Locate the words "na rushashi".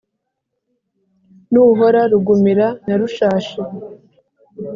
2.87-3.59